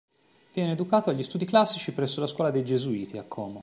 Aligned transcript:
Viene 0.51 0.71
educato 0.71 1.11
agli 1.11 1.21
studi 1.21 1.45
classici 1.45 1.93
presso 1.93 2.21
la 2.21 2.25
scuola 2.25 2.49
dei 2.49 2.65
Gesuiti 2.65 3.19
a 3.19 3.23
Como. 3.23 3.59